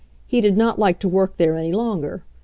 He 0.25 0.41
did 0.41 0.57
not 0.57 0.79
like 0.79 0.97
to 1.01 1.07
work 1.07 1.37
there 1.37 1.55
any 1.55 1.73
longer. 1.73 2.23